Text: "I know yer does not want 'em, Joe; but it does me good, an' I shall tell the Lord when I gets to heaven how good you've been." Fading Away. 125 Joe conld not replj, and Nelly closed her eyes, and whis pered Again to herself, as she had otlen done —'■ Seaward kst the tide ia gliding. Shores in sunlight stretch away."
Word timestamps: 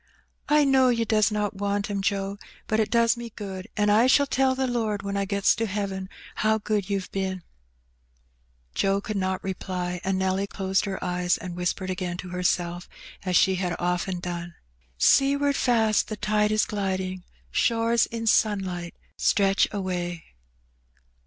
"I 0.59 0.65
know 0.65 0.89
yer 0.89 1.05
does 1.05 1.29
not 1.29 1.57
want 1.57 1.87
'em, 1.91 2.01
Joe; 2.01 2.39
but 2.65 2.79
it 2.79 2.89
does 2.89 3.15
me 3.15 3.29
good, 3.35 3.67
an' 3.77 3.91
I 3.91 4.07
shall 4.07 4.25
tell 4.25 4.55
the 4.55 4.65
Lord 4.65 5.03
when 5.03 5.15
I 5.15 5.25
gets 5.25 5.53
to 5.57 5.67
heaven 5.67 6.09
how 6.37 6.57
good 6.57 6.89
you've 6.89 7.11
been." 7.11 7.43
Fading 8.73 8.89
Away. 8.89 8.89
125 8.95 9.13
Joe 9.13 9.13
conld 9.13 9.19
not 9.19 9.41
replj, 9.43 9.99
and 10.03 10.17
Nelly 10.17 10.47
closed 10.47 10.85
her 10.85 11.03
eyes, 11.03 11.37
and 11.37 11.55
whis 11.55 11.75
pered 11.75 11.91
Again 11.91 12.17
to 12.17 12.29
herself, 12.29 12.89
as 13.25 13.35
she 13.37 13.57
had 13.57 13.73
otlen 13.77 14.19
done 14.19 14.55
—'■ 14.99 15.03
Seaward 15.03 15.53
kst 15.55 16.07
the 16.07 16.17
tide 16.17 16.51
ia 16.51 16.57
gliding. 16.65 17.23
Shores 17.51 18.07
in 18.07 18.25
sunlight 18.25 18.95
stretch 19.17 19.67
away." 19.71 20.23